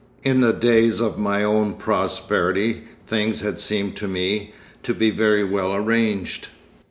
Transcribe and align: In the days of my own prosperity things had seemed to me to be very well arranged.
In 0.23 0.41
the 0.41 0.51
days 0.51 0.99
of 0.99 1.19
my 1.19 1.43
own 1.43 1.75
prosperity 1.75 2.81
things 3.05 3.41
had 3.41 3.59
seemed 3.59 3.95
to 3.97 4.07
me 4.07 4.51
to 4.81 4.95
be 4.95 5.11
very 5.11 5.43
well 5.43 5.75
arranged. 5.75 6.47